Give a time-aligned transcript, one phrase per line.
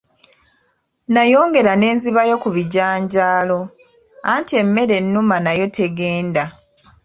[1.13, 3.59] Nayongera ne nzibayo ku bijanjaalo,
[4.31, 6.43] anti emmere ennuma nayo tegenda.